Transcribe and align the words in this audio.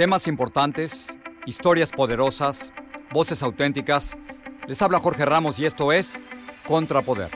Temas 0.00 0.28
importantes, 0.28 1.08
historias 1.44 1.92
poderosas, 1.92 2.72
voces 3.12 3.42
auténticas. 3.42 4.16
Les 4.66 4.80
habla 4.80 4.98
Jorge 4.98 5.26
Ramos 5.26 5.58
y 5.58 5.66
esto 5.66 5.92
es 5.92 6.22
Contrapoder. 6.66 7.28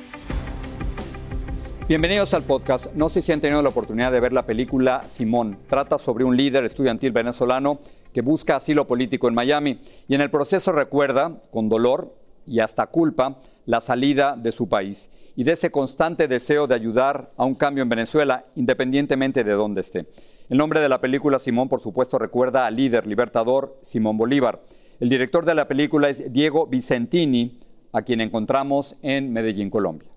Bienvenidos 1.87 2.33
al 2.33 2.43
podcast. 2.45 2.95
No 2.95 3.11
sé 3.11 3.21
si 3.21 3.33
han 3.33 3.43
tenido 3.43 3.61
la 3.61 3.69
oportunidad 3.69 4.11
de 4.11 4.19
ver 4.19 4.33
la 4.33 4.47
película 4.47 5.07
Simón. 5.09 5.59
Trata 5.69 5.99
sobre 5.99 6.25
un 6.25 6.39
líder 6.39 6.65
estudiantil 6.65 7.13
venezolano 7.13 7.81
que 8.15 8.23
busca 8.23 8.57
asilo 8.57 8.87
político 8.87 9.29
en 9.29 9.35
Miami 9.35 9.81
y 10.09 10.15
en 10.15 10.23
el 10.23 10.31
proceso 10.31 10.73
recuerda, 10.73 11.39
con 11.51 11.69
dolor 11.69 12.17
y 12.47 12.61
hasta 12.61 12.87
culpa, 12.87 13.41
la 13.67 13.83
salida 13.83 14.37
de 14.39 14.53
su 14.53 14.71
país 14.71 15.11
y 15.37 15.45
de 15.45 15.53
ese 15.53 15.71
constante 15.71 16.29
deseo 16.29 16.67
de 16.67 16.77
ayudar 16.77 17.31
a 17.37 17.45
un 17.45 17.57
cambio 17.57 17.83
en 17.83 17.91
Venezuela, 17.91 18.47
independientemente 18.55 19.45
de 19.45 19.53
dónde 19.53 19.83
esté. 19.83 20.07
El 20.51 20.59
nombre 20.59 20.81
de 20.81 20.91
la 20.91 21.01
película 21.01 21.39
Simón, 21.39 21.71
por 21.71 21.81
supuesto, 21.81 22.19
recuerda 22.19 22.67
al 22.67 22.77
líder 22.77 23.07
libertador 23.07 23.79
Simón 23.81 24.19
Bolívar. 24.19 24.63
El 25.01 25.09
director 25.09 25.47
de 25.47 25.55
la 25.55 25.67
película 25.67 26.11
es 26.11 26.31
Diego 26.33 26.67
Vicentini, 26.67 27.61
a 27.95 28.03
quien 28.03 28.21
encontramos 28.21 28.99
en 29.01 29.33
Medellín, 29.33 29.71
Colombia. 29.71 30.11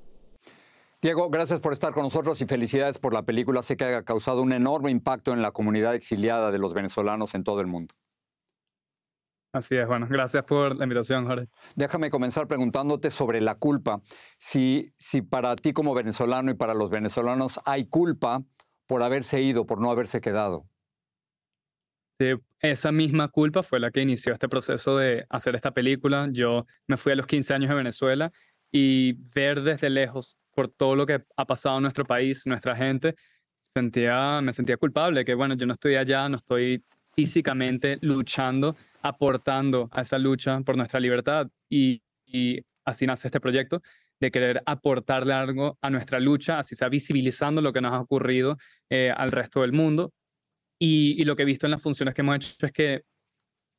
Diego, 1.02 1.30
gracias 1.30 1.62
por 1.62 1.72
estar 1.72 1.94
con 1.94 2.04
nosotros 2.04 2.42
y 2.42 2.46
felicidades 2.46 2.98
por 2.98 3.14
la 3.14 3.24
película. 3.24 3.62
Sé 3.62 3.78
que 3.78 3.86
ha 3.86 4.04
causado 4.04 4.42
un 4.42 4.52
enorme 4.52 4.92
impacto 4.92 5.32
en 5.32 5.42
la 5.42 5.52
comunidad 5.52 5.96
exiliada 5.96 6.52
de 6.52 6.60
los 6.60 6.74
venezolanos 6.74 7.34
en 7.34 7.46
todo 7.46 7.62
el 7.62 7.68
mundo. 7.68 7.96
Así 9.54 9.78
es, 9.78 9.88
bueno, 9.88 10.08
gracias 10.10 10.44
por 10.44 10.76
la 10.76 10.84
invitación, 10.84 11.26
Jorge. 11.26 11.48
Déjame 11.76 12.10
comenzar 12.10 12.48
preguntándote 12.48 13.12
sobre 13.12 13.40
la 13.40 13.56
culpa. 13.56 14.02
Si, 14.38 14.92
si 14.98 15.22
para 15.22 15.56
ti 15.56 15.72
como 15.72 15.94
venezolano 15.94 16.52
y 16.52 16.56
para 16.56 16.74
los 16.74 16.90
venezolanos 16.90 17.62
hay 17.64 17.86
culpa 17.86 18.44
por 18.88 19.04
haberse 19.04 19.42
ido, 19.42 19.66
por 19.66 19.80
no 19.80 19.92
haberse 19.92 20.22
quedado. 20.22 20.66
Sí, 22.18 22.34
esa 22.62 22.92
misma 22.92 23.28
culpa 23.28 23.62
fue 23.62 23.80
la 23.80 23.92
que 23.92 24.02
inició 24.02 24.34
este 24.34 24.50
proceso 24.50 24.98
de 24.98 25.26
hacer 25.30 25.56
esta 25.56 25.72
película. 25.72 26.28
Yo 26.32 26.66
me 26.88 26.98
fui 26.98 27.12
a 27.12 27.16
los 27.16 27.28
15 27.28 27.54
años 27.54 27.70
de 27.70 27.76
Venezuela 27.76 28.32
y 28.72 29.14
ver 29.36 29.62
desde 29.62 29.90
lejos 29.90 30.40
por 30.56 30.68
todo 30.68 30.96
lo 30.96 31.06
que 31.06 31.24
ha 31.36 31.46
pasado 31.46 31.78
en 31.78 31.84
nuestro 31.84 32.06
país, 32.06 32.48
nuestra 32.48 32.76
gente, 32.76 33.16
sentía, 33.64 34.42
me 34.42 34.54
sentía 34.54 34.78
culpable, 34.78 35.24
que 35.24 35.36
bueno, 35.36 35.54
yo 35.54 35.68
no 35.68 35.74
estoy 35.74 35.96
allá, 35.96 36.28
no 36.28 36.38
estoy 36.38 36.84
físicamente 37.14 38.00
luchando 38.02 38.76
aportando 39.02 39.90
a 39.92 40.02
esa 40.02 40.18
lucha 40.18 40.60
por 40.62 40.76
nuestra 40.76 41.00
libertad 41.00 41.48
y, 41.70 42.02
así 42.84 43.06
nace 43.06 43.28
este 43.28 43.40
proyecto 43.40 43.82
de 44.20 44.32
querer 44.32 44.64
aportarle 44.66 45.34
algo 45.34 45.78
a 45.82 45.90
nuestra 45.90 46.20
lucha, 46.20 46.60
así 46.60 46.76
sea 46.76 46.90
visibilizando 46.90 47.62
lo 47.62 47.74
que 47.74 47.82
nos 47.82 47.94
ha 47.94 48.00
ocurrido 48.00 48.58
eh, 48.90 49.12
al 49.16 49.32
resto 49.32 49.62
del 49.62 49.74
mundo. 49.74 50.14
Y, 50.80 51.24
lo 51.26 51.36
que 51.36 51.44
he 51.44 51.46
visto 51.46 51.66
en 51.66 51.72
las 51.72 51.82
funciones 51.82 52.14
que 52.14 52.22
hemos 52.22 52.36
hecho 52.36 52.66
es 52.66 52.72
que 52.72 53.02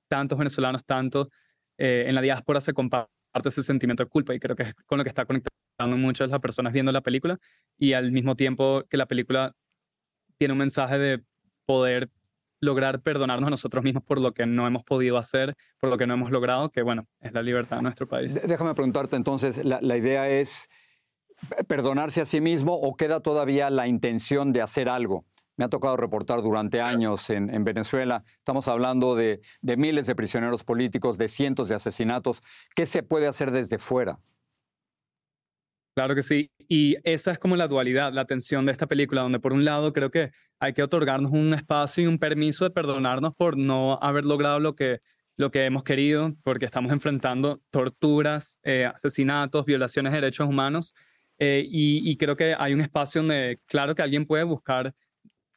tantos 0.08 0.38
venezolanos, 0.38 0.84
tanto 0.84 1.30
eh, 1.78 2.04
en 2.08 2.14
la 2.14 2.20
diáspora 2.20 2.60
se 2.60 2.72
comparte 2.72 3.10
ese 3.44 3.62
sentimiento 3.62 4.02
de 4.02 4.08
culpa 4.08 4.34
y 4.34 4.40
creo 4.40 4.56
que 4.56 4.64
es 4.64 4.74
con 4.86 4.98
lo 4.98 5.04
que 5.04 5.10
está 5.10 5.24
conectando 5.24 5.96
muchas 5.96 6.28
las 6.28 6.40
personas 6.40 6.72
viendo 6.72 6.90
la 6.90 7.02
película 7.02 7.38
y 7.78 7.92
al 7.92 8.10
mismo 8.10 8.34
tiempo 8.34 8.82
que 8.90 8.96
la 8.96 9.06
película 9.06 9.54
tiene 10.38 10.52
un 10.52 10.58
mensaje 10.58 10.98
de 10.98 11.22
poder 11.66 12.10
lograr 12.60 13.00
perdonarnos 13.00 13.48
a 13.48 13.50
nosotros 13.50 13.84
mismos 13.84 14.02
por 14.02 14.20
lo 14.20 14.32
que 14.32 14.46
no 14.46 14.66
hemos 14.66 14.84
podido 14.84 15.16
hacer, 15.16 15.56
por 15.80 15.90
lo 15.90 15.98
que 15.98 16.06
no 16.06 16.14
hemos 16.14 16.30
logrado, 16.30 16.70
que 16.70 16.82
bueno, 16.82 17.06
es 17.20 17.32
la 17.32 17.42
libertad 17.42 17.76
de 17.76 17.82
nuestro 17.82 18.06
país. 18.06 18.40
Déjame 18.46 18.74
preguntarte 18.74 19.16
entonces, 19.16 19.64
la, 19.64 19.96
idea 19.96 20.28
es 20.28 20.68
perdonarse 21.66 22.20
a 22.20 22.24
sí 22.24 22.40
mismo 22.40 22.74
o 22.74 22.96
queda 22.96 23.20
todavía 23.20 23.70
la 23.70 23.86
intención 23.86 24.52
de 24.52 24.62
hacer 24.62 24.88
algo? 24.88 25.24
Me 25.56 25.64
ha 25.64 25.68
tocado 25.68 25.96
reportar 25.96 26.40
durante 26.40 26.80
años 26.80 27.30
en, 27.30 27.64
Venezuela. 27.64 28.22
Estamos 28.36 28.68
hablando 28.68 29.16
de, 29.16 29.40
de, 29.60 29.76
miles 29.76 30.06
de 30.06 30.14
prisioneros 30.14 30.62
políticos, 30.62 31.18
de 31.18 31.26
cientos 31.26 31.68
de 31.68 31.74
asesinatos. 31.74 32.42
¿Qué 32.76 32.86
se 32.86 33.02
puede 33.02 33.26
hacer 33.26 33.50
desde 33.50 33.78
fuera? 33.78 34.20
Claro 35.98 36.14
que 36.14 36.22
sí. 36.22 36.52
Y 36.68 36.94
esa 37.02 37.32
es 37.32 37.40
como 37.40 37.56
la 37.56 37.66
dualidad, 37.66 38.12
la 38.12 38.24
tensión 38.24 38.64
de 38.64 38.70
esta 38.70 38.86
película, 38.86 39.22
donde 39.22 39.40
por 39.40 39.52
un 39.52 39.64
lado 39.64 39.92
creo 39.92 40.12
que 40.12 40.30
hay 40.60 40.72
que 40.72 40.84
otorgarnos 40.84 41.32
un 41.32 41.52
espacio 41.54 42.04
y 42.04 42.06
un 42.06 42.20
permiso 42.20 42.62
de 42.64 42.70
perdonarnos 42.70 43.34
por 43.34 43.56
no 43.56 43.98
haber 44.00 44.24
logrado 44.24 44.60
lo 44.60 44.76
que, 44.76 45.00
lo 45.34 45.50
que 45.50 45.64
hemos 45.64 45.82
querido, 45.82 46.36
porque 46.44 46.66
estamos 46.66 46.92
enfrentando 46.92 47.60
torturas, 47.72 48.60
eh, 48.62 48.86
asesinatos, 48.86 49.64
violaciones 49.64 50.12
de 50.12 50.20
derechos 50.20 50.48
humanos. 50.48 50.94
Eh, 51.40 51.66
y, 51.68 52.16
creo 52.16 52.36
que 52.36 52.54
hay 52.56 52.74
un 52.74 52.80
espacio 52.80 53.20
donde, 53.20 53.58
claro 53.66 53.96
que 53.96 54.02
alguien 54.02 54.24
puede 54.24 54.44
buscar 54.44 54.94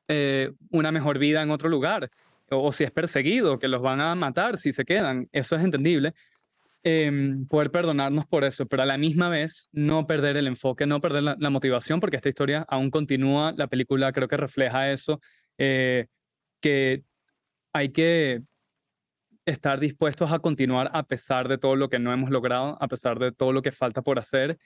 eh, 0.08 0.52
una 0.72 0.92
mejor 0.92 1.20
vida 1.20 1.44
en 1.44 1.52
otro 1.52 1.70
lugar, 1.70 2.10
o 2.50 2.72
si 2.72 2.84
es 2.84 2.90
perseguido, 2.90 3.60
que 3.60 3.68
los 3.68 3.84
van 3.84 4.02
a 4.02 4.16
matar 4.16 4.58
si 4.58 4.72
se 4.72 4.86
quedan, 4.86 5.30
eso 5.34 5.56
es 5.56 5.64
entendible, 5.64 6.16
Em, 6.84 7.46
poder 7.46 7.70
perdonarnos 7.70 8.26
por 8.26 8.44
eso, 8.44 8.66
pero 8.66 8.82
a 8.82 8.88
la 8.88 8.98
misma 8.98 9.30
vez 9.30 9.70
no 9.72 10.08
perder 10.08 10.36
el 10.36 10.48
enfoque, 10.48 10.88
no 10.88 11.00
perder 11.00 11.22
la, 11.22 11.50
motivación, 11.52 12.00
porque 12.00 12.16
esta 12.16 12.30
historia 12.30 12.66
aún 12.68 12.90
continúa, 12.90 13.54
la 13.56 13.68
película 13.68 14.12
creo 14.12 14.28
que 14.28 14.38
refleja 14.38 14.92
eso, 14.92 15.22
eh, 15.60 16.08
que 16.60 17.04
hay 17.72 17.90
que 17.90 18.42
estar 19.46 19.80
dispuestos 19.80 20.32
a 20.32 20.40
continuar 20.40 20.90
a 20.94 21.04
pesar 21.04 21.48
de 21.48 21.60
todo 21.60 21.76
lo 21.76 21.90
que 21.90 22.00
no 22.00 22.14
hemos 22.14 22.32
logrado, 22.32 22.78
a 22.82 22.88
pesar 22.88 23.20
de 23.20 23.32
todo 23.32 23.54
lo 23.54 23.62
que 23.62 23.72
falta 23.72 24.02
por 24.02 24.18
hacer. 24.18 24.58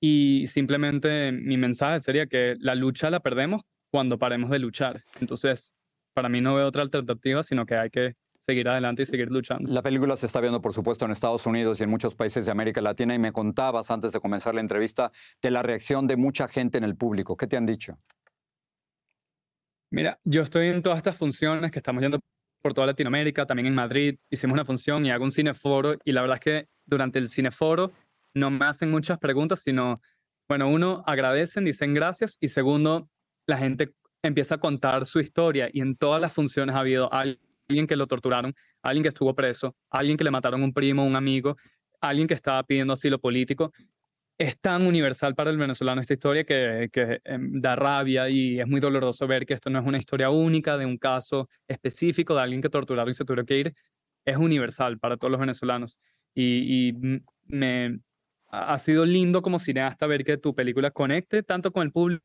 Y 0.00 0.46
simplemente 0.48 1.32
mi 1.32 1.56
mensaje 1.56 2.00
sería 2.00 2.26
que 2.26 2.56
la 2.60 2.76
lucha 2.76 3.10
la 3.10 3.20
perdemos 3.20 3.62
cuando 3.90 4.18
paremos 4.18 4.50
de 4.50 4.60
luchar. 4.60 5.02
Entonces, 5.20 5.74
para 6.14 6.28
mí 6.28 6.40
no 6.40 6.54
veo 6.54 6.68
otra 6.68 6.82
alternativa, 6.82 7.42
sino 7.42 7.66
que 7.66 7.76
hay 7.76 7.90
que 7.90 8.14
seguir 8.44 8.68
adelante 8.68 9.02
y 9.02 9.06
seguir 9.06 9.30
luchando. 9.30 9.70
La 9.72 9.82
película 9.82 10.16
se 10.16 10.26
está 10.26 10.40
viendo, 10.40 10.60
por 10.60 10.74
supuesto, 10.74 11.04
en 11.04 11.10
Estados 11.10 11.46
Unidos 11.46 11.80
y 11.80 11.84
en 11.84 11.90
muchos 11.90 12.14
países 12.14 12.44
de 12.44 12.52
América 12.52 12.80
Latina 12.80 13.14
y 13.14 13.18
me 13.18 13.32
contabas 13.32 13.90
antes 13.90 14.12
de 14.12 14.20
comenzar 14.20 14.54
la 14.54 14.60
entrevista 14.60 15.10
de 15.40 15.50
la 15.50 15.62
reacción 15.62 16.06
de 16.06 16.16
mucha 16.16 16.48
gente 16.48 16.78
en 16.78 16.84
el 16.84 16.96
público. 16.96 17.36
¿Qué 17.36 17.46
te 17.46 17.56
han 17.56 17.66
dicho? 17.66 17.98
Mira, 19.90 20.18
yo 20.24 20.42
estoy 20.42 20.68
en 20.68 20.82
todas 20.82 20.98
estas 20.98 21.16
funciones 21.16 21.70
que 21.70 21.78
estamos 21.78 22.02
yendo 22.02 22.20
por 22.60 22.74
toda 22.74 22.86
Latinoamérica, 22.86 23.46
también 23.46 23.66
en 23.66 23.74
Madrid, 23.74 24.16
hicimos 24.30 24.54
una 24.54 24.64
función 24.64 25.04
y 25.04 25.10
hago 25.10 25.24
un 25.24 25.30
cineforo 25.30 25.96
y 26.04 26.12
la 26.12 26.22
verdad 26.22 26.38
es 26.38 26.40
que 26.40 26.68
durante 26.86 27.18
el 27.18 27.28
cineforo 27.28 27.92
no 28.32 28.50
me 28.50 28.64
hacen 28.64 28.90
muchas 28.90 29.18
preguntas, 29.18 29.60
sino, 29.62 30.00
bueno, 30.48 30.68
uno, 30.68 31.02
agradecen, 31.06 31.64
dicen 31.64 31.94
gracias 31.94 32.36
y 32.40 32.48
segundo, 32.48 33.08
la 33.46 33.58
gente 33.58 33.94
empieza 34.22 34.56
a 34.56 34.58
contar 34.58 35.04
su 35.04 35.20
historia 35.20 35.68
y 35.72 35.80
en 35.80 35.94
todas 35.94 36.20
las 36.20 36.32
funciones 36.32 36.74
ha 36.74 36.80
habido 36.80 37.12
alguien 37.12 37.53
alguien 37.68 37.86
que 37.86 37.96
lo 37.96 38.06
torturaron, 38.06 38.54
alguien 38.82 39.02
que 39.02 39.08
estuvo 39.08 39.34
preso, 39.34 39.76
alguien 39.90 40.16
que 40.16 40.24
le 40.24 40.30
mataron 40.30 40.62
un 40.62 40.72
primo, 40.72 41.04
un 41.04 41.16
amigo, 41.16 41.56
alguien 42.00 42.28
que 42.28 42.34
estaba 42.34 42.62
pidiendo 42.64 42.92
asilo 42.92 43.18
político. 43.18 43.72
Es 44.36 44.58
tan 44.60 44.84
universal 44.86 45.34
para 45.34 45.50
el 45.50 45.58
venezolano 45.58 46.00
esta 46.00 46.12
historia 46.12 46.44
que, 46.44 46.90
em, 47.24 47.60
da 47.60 47.76
rabia 47.76 48.28
y 48.28 48.60
es 48.60 48.66
muy 48.66 48.80
doloroso 48.80 49.26
ver 49.26 49.46
que 49.46 49.54
esto 49.54 49.70
no 49.70 49.78
es 49.78 49.86
una 49.86 49.98
historia 49.98 50.30
única 50.30 50.76
de 50.76 50.86
un 50.86 50.98
caso 50.98 51.48
específico 51.68 52.34
de 52.34 52.42
alguien 52.42 52.60
que 52.60 52.68
torturaron 52.68 53.12
y 53.12 53.14
se 53.14 53.24
tuvo 53.24 53.44
que 53.44 53.58
ir. 53.58 53.74
Es 54.24 54.36
universal 54.36 54.98
para 54.98 55.16
todos 55.16 55.30
los 55.30 55.40
venezolanos. 55.40 56.00
Y, 56.34 56.94
me 57.46 58.00
ha 58.50 58.78
sido 58.78 59.04
lindo 59.04 59.42
como 59.42 59.58
cineasta 59.58 60.06
ver 60.06 60.24
que 60.24 60.38
tu 60.38 60.54
película 60.54 60.90
conecte 60.90 61.42
tanto 61.42 61.72
con 61.72 61.82
el 61.82 61.92
público 61.92 62.22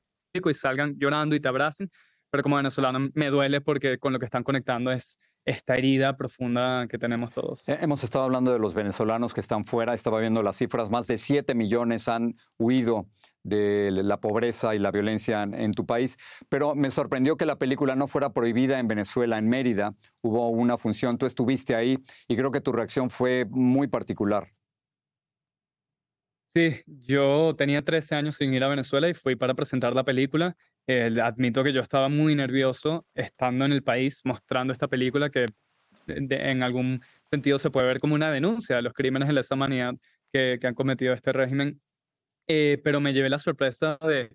y 0.50 0.53
salgan 0.53 0.95
llorando 0.97 1.35
y 1.35 1.41
te 1.41 1.50
abracen, 1.50 1.91
pero 2.29 2.44
como 2.44 2.56
venezolano 2.56 3.09
me 3.13 3.29
duele 3.29 3.59
porque 3.61 3.97
con 3.97 4.13
lo 4.13 4.19
que 4.19 4.25
están 4.25 4.44
conectando 4.44 4.91
es 4.91 5.19
esta 5.45 5.75
herida 5.75 6.16
profunda 6.17 6.88
que 6.88 6.97
tenemos 6.97 7.31
todos. 7.31 7.63
Hemos 7.67 8.03
estado 8.03 8.25
hablando 8.25 8.51
de 8.51 8.59
los 8.59 8.73
venezolanos 8.73 9.33
que 9.33 9.41
están 9.41 9.66
fuera, 9.66 9.94
estaba 9.94 10.19
viendo 10.19 10.44
las 10.44 10.57
cifras, 10.57 10.89
más 10.89 11.07
de 11.07 11.17
7 11.17 11.55
millones 11.55 12.07
han 12.07 12.35
huido 12.57 13.07
de 13.44 13.91
la 13.91 14.19
pobreza 14.19 14.75
y 14.75 14.79
la 14.79 14.91
violencia 14.91 15.44
en, 15.44 15.72
tu 15.72 15.85
país, 15.85 16.18
pero 16.50 16.75
me 16.75 16.91
sorprendió 16.91 17.38
que 17.38 17.45
la 17.45 17.57
película 17.57 17.95
no 17.95 18.07
fuera 18.07 18.31
prohibida 18.33 18.80
en 18.80 18.88
Venezuela, 18.88 19.38
en 19.38 19.47
Mérida. 19.47 19.95
Hubo 20.21 20.50
una 20.50 20.77
función, 20.77 21.18
tú 21.18 21.25
estuviste 21.25 21.75
ahí 21.75 21.97
y 22.27 22.36
creo 22.36 22.51
que 22.51 22.62
tu 22.62 22.71
reacción 22.71 23.09
fue 23.09 23.45
muy 23.50 23.88
particular. 23.88 24.50
Sí, 26.54 26.81
yo 26.86 27.56
tenía 27.56 27.84
13 27.84 28.16
años 28.16 28.36
sin 28.36 28.54
ir 28.54 28.63
a 28.63 28.68
Venezuela 28.68 29.07
y 29.07 29.13
fui 29.13 29.36
para 29.36 29.54
presentar 29.54 29.94
la 29.96 30.04
película 30.04 30.56
admito 31.22 31.63
que 31.63 31.74
yo 31.74 31.81
estaba 31.81 32.10
muy 32.10 32.36
nervioso 32.36 33.06
estando 33.13 33.66
en 33.66 33.74
el 33.74 33.84
país 33.84 34.22
mostrando 34.24 34.74
esta 34.74 34.88
película 34.88 35.30
que 35.30 35.46
en 36.07 36.63
algún 36.63 37.01
sentido 37.25 37.60
se 37.60 37.69
puede 37.69 37.88
ver 37.88 38.00
como 38.00 38.16
una 38.16 38.31
denuncia 38.31 38.78
de 38.78 38.81
los 38.81 38.94
crímenes 38.94 39.28
de 39.28 39.34
lesa 39.34 39.54
humanidad 39.54 39.94
que, 40.34 40.57
que 40.60 40.68
han 40.68 40.74
cometido 40.74 41.13
este 41.13 41.31
régimen. 41.31 41.80
Eh, 42.48 42.81
pero 42.84 43.00
me 43.00 43.13
llevé 43.13 43.30
la 43.30 43.38
sorpresa 43.38 44.00
de 44.01 44.31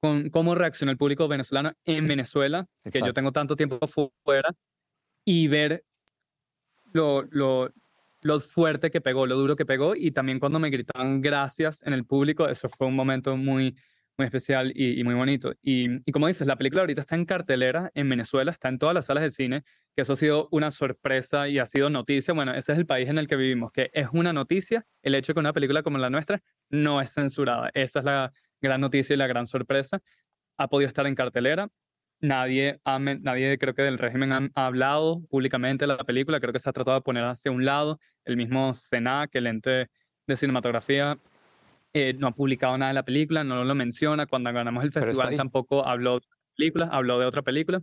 con, 0.00 0.28
cómo 0.30 0.56
reaccionó 0.56 0.90
el 0.90 0.98
público 0.98 1.28
venezolano 1.28 1.72
en 1.84 2.08
Venezuela, 2.08 2.66
que 2.90 2.98
yo 2.98 3.14
tengo 3.14 3.30
tanto 3.30 3.54
tiempo 3.54 3.78
fuera, 3.86 4.50
y 5.24 5.46
ver 5.46 5.84
lo, 6.92 7.22
lo, 7.30 7.72
lo 8.22 8.40
fuerte 8.40 8.90
que 8.90 9.00
pegó, 9.00 9.26
lo 9.26 9.36
duro 9.36 9.56
que 9.56 9.66
pegó, 9.66 9.94
y 9.96 10.12
también 10.12 10.40
cuando 10.40 10.58
me 10.58 10.70
gritaban 10.70 11.20
gracias 11.20 11.82
en 11.82 11.92
el 11.92 12.04
público, 12.04 12.48
eso 12.48 12.68
fue 12.68 12.86
un 12.86 12.94
momento 12.94 13.36
muy, 13.36 13.76
muy 14.16 14.24
especial 14.26 14.72
y, 14.74 15.02
muy 15.04 15.14
bonito. 15.14 15.52
Y, 15.62 16.00
como 16.12 16.28
dices, 16.28 16.46
la 16.46 16.56
película 16.56 16.82
ahorita 16.82 17.00
está 17.00 17.16
en 17.16 17.24
cartelera 17.24 17.90
en 17.94 18.08
Venezuela, 18.08 18.52
está 18.52 18.68
en 18.68 18.78
todas 18.78 18.94
las 18.94 19.06
salas 19.06 19.24
de 19.24 19.30
cine, 19.30 19.64
que 19.94 20.02
eso 20.02 20.12
ha 20.12 20.16
sido 20.16 20.48
una 20.52 20.70
sorpresa 20.70 21.48
y 21.48 21.58
ha 21.58 21.66
sido 21.66 21.90
noticia. 21.90 22.32
Bueno, 22.32 22.54
ese 22.54 22.72
es 22.72 22.78
el 22.78 22.86
país 22.86 23.08
en 23.08 23.18
el 23.18 23.26
que 23.26 23.36
vivimos, 23.36 23.72
que 23.72 23.90
es 23.92 24.08
una 24.12 24.32
noticia 24.32 24.86
el 25.02 25.14
hecho 25.14 25.32
de 25.32 25.34
que 25.34 25.40
una 25.40 25.52
película 25.52 25.82
como 25.82 25.98
la 25.98 26.10
nuestra 26.10 26.40
no 26.70 27.00
es 27.00 27.12
censurada. 27.12 27.70
Esa 27.74 27.98
es 27.98 28.04
la 28.04 28.32
gran 28.60 28.80
noticia 28.80 29.14
y 29.14 29.16
la 29.16 29.26
gran 29.26 29.46
sorpresa. 29.46 30.00
Ha 30.56 30.68
podido 30.68 30.88
estar 30.88 31.06
en 31.06 31.14
cartelera. 31.14 31.68
Nadie, 32.22 32.80
nadie 33.20 33.58
creo 33.58 33.74
que 33.74 33.82
del 33.82 33.98
régimen 33.98 34.32
ha, 34.32 34.48
hablado 34.54 35.22
públicamente 35.28 35.82
de 35.82 35.88
la 35.88 35.98
película, 35.98 36.38
creo 36.38 36.52
que 36.52 36.60
se 36.60 36.70
ha 36.70 36.72
tratado 36.72 36.96
de 36.96 37.02
poner 37.02 37.24
hacia 37.24 37.50
un 37.50 37.64
lado. 37.64 37.98
El 38.24 38.36
mismo 38.36 38.72
SENAC, 38.74 39.34
el 39.34 39.48
ente 39.48 39.90
de 40.28 40.36
cinematografía, 40.36 41.18
eh, 41.92 42.14
no 42.16 42.28
ha 42.28 42.30
publicado 42.30 42.78
nada 42.78 42.90
de 42.90 42.94
la 42.94 43.04
película, 43.04 43.42
no 43.42 43.64
lo 43.64 43.74
menciona. 43.74 44.26
Cuando 44.26 44.52
ganamos 44.52 44.84
el 44.84 44.92
festival 44.92 45.36
tampoco 45.36 45.84
habló 45.84 46.20
de 46.20 46.26
la 46.30 46.54
película, 46.56 46.86
habló 46.92 47.18
de 47.18 47.26
otra 47.26 47.42
película. 47.42 47.82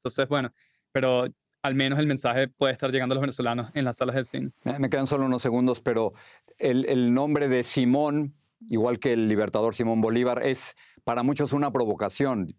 Entonces, 0.00 0.28
bueno, 0.28 0.52
pero 0.92 1.28
al 1.62 1.74
menos 1.74 1.98
el 1.98 2.06
mensaje 2.06 2.48
puede 2.48 2.74
estar 2.74 2.92
llegando 2.92 3.14
a 3.14 3.16
los 3.16 3.22
venezolanos 3.22 3.70
en 3.72 3.86
las 3.86 3.96
salas 3.96 4.14
de 4.14 4.24
cine. 4.24 4.50
Me 4.78 4.90
quedan 4.90 5.06
solo 5.06 5.24
unos 5.24 5.40
segundos, 5.40 5.80
pero 5.80 6.12
el, 6.58 6.84
el 6.84 7.14
nombre 7.14 7.48
de 7.48 7.62
Simón, 7.62 8.34
igual 8.68 8.98
que 8.98 9.14
el 9.14 9.26
libertador 9.26 9.74
Simón 9.74 10.02
Bolívar, 10.02 10.42
es 10.42 10.76
para 11.02 11.22
muchos 11.22 11.54
una 11.54 11.72
provocación. 11.72 12.54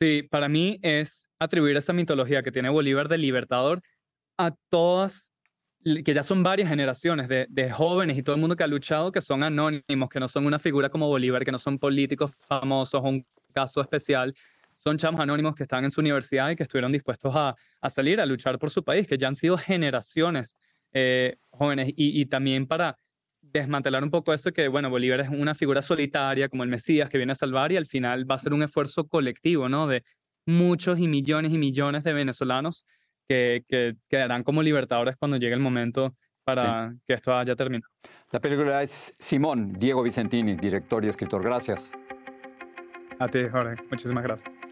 Sí, 0.00 0.22
para 0.22 0.48
mí 0.48 0.78
es 0.82 1.28
atribuir 1.38 1.76
esa 1.76 1.92
mitología 1.92 2.42
que 2.42 2.52
tiene 2.52 2.68
Bolívar 2.68 3.08
de 3.08 3.18
libertador 3.18 3.82
a 4.36 4.54
todas 4.68 5.32
que 6.04 6.14
ya 6.14 6.22
son 6.22 6.42
varias 6.42 6.68
generaciones 6.68 7.28
de, 7.28 7.70
jóvenes 7.70 8.18
y 8.18 8.22
todo 8.22 8.34
el 8.34 8.40
mundo 8.40 8.56
que 8.56 8.64
ha 8.64 8.66
luchado 8.66 9.12
que 9.12 9.20
son 9.20 9.42
anónimos, 9.42 10.08
que 10.10 10.20
no 10.20 10.28
son 10.28 10.46
una 10.46 10.58
figura 10.58 10.88
como 10.88 11.08
Bolívar, 11.08 11.44
que 11.44 11.52
no 11.52 11.58
son 11.58 11.78
políticos 11.78 12.32
famosos 12.40 13.02
un 13.02 13.24
caso 13.52 13.80
especial, 13.80 14.34
son 14.74 14.98
chamos 14.98 15.20
anónimos 15.20 15.54
que 15.54 15.62
están 15.62 15.84
en 15.84 15.90
su 15.90 16.00
universidad 16.00 16.50
y 16.50 16.56
que 16.56 16.62
estuvieron 16.62 16.92
dispuestos 16.92 17.32
a, 17.34 17.56
salir 17.88 18.20
a 18.20 18.26
luchar 18.26 18.58
por 18.58 18.70
su 18.70 18.84
país, 18.84 19.06
que 19.06 19.18
ya 19.18 19.28
han 19.28 19.34
sido 19.34 19.56
generaciones 19.56 20.58
eh, 20.92 21.36
jóvenes. 21.50 21.92
Y, 21.96 22.26
también 22.26 22.66
para 22.66 22.96
desmantelar 23.52 24.02
un 24.02 24.10
poco 24.10 24.32
eso 24.32 24.52
que, 24.52 24.68
bueno, 24.68 24.90
Bolívar 24.90 25.20
es 25.20 25.28
una 25.28 25.54
figura 25.54 25.82
solitaria 25.82 26.48
como 26.48 26.62
el 26.62 26.68
Mesías 26.68 27.08
que 27.08 27.18
viene 27.18 27.32
a 27.32 27.36
salvar 27.36 27.72
y 27.72 27.76
al 27.76 27.86
final 27.86 28.30
va 28.30 28.36
a 28.36 28.38
ser 28.38 28.52
un 28.52 28.62
esfuerzo 28.62 29.06
colectivo, 29.06 29.68
¿no? 29.68 29.86
De 29.86 30.04
muchos 30.46 30.98
y 30.98 31.08
millones 31.08 31.52
y 31.52 31.58
millones 31.58 32.04
de 32.04 32.12
venezolanos 32.12 32.86
que, 33.28 33.94
quedarán 34.08 34.42
como 34.42 34.62
libertadores 34.62 35.16
cuando 35.16 35.36
llegue 35.36 35.54
el 35.54 35.60
momento 35.60 36.14
para 36.44 36.94
que 37.06 37.12
esto 37.12 37.36
haya 37.36 37.54
terminado. 37.54 37.92
La 38.32 38.40
película 38.40 38.82
es 38.82 39.14
Simón, 39.18 39.74
Diego 39.74 40.02
Vicentini, 40.02 40.54
director 40.54 41.04
y 41.04 41.08
escritor. 41.08 41.42
Gracias. 41.42 41.92
A 43.18 43.28
ti, 43.28 43.40
Jorge. 43.50 43.76
Muchísimas 43.90 44.24
gracias. 44.24 44.67